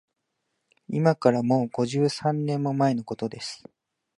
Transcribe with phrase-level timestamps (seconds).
[0.89, 3.63] いまから、もう五十三年も前のことです